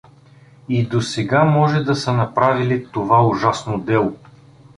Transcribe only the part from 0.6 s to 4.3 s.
И досега може да са направили това ужасно дело!